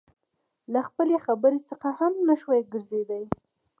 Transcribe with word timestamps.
له 0.73 0.79
خپلې 0.87 1.15
خبرې 1.25 1.59
څخه 1.69 1.87
هم 1.99 2.13
نشوى 2.27 2.59
ګرځېدى. 2.71 3.23